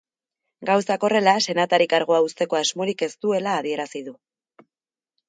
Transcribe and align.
Gauzak 0.69 1.03
horrela, 1.07 1.35
senatari 1.51 1.87
kargua 1.91 2.21
uzteko 2.29 2.59
asmorik 2.61 3.05
ez 3.07 3.11
duela 3.27 3.55
adierazi 3.59 4.03
du. 4.09 4.15